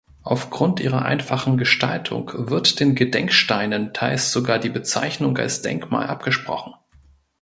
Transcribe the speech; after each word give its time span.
Aufgrund 0.23 0.79
ihrer 0.79 1.03
einfachen 1.05 1.59
Gestaltung 1.59 2.31
wird 2.49 2.79
den 2.79 2.95
Gedenksteinen 2.95 3.93
teils 3.93 4.31
sogar 4.31 4.57
die 4.57 4.69
Bezeichnung 4.71 5.37
als 5.37 5.61
Denkmal 5.61 6.07
abgesprochen. 6.07 6.73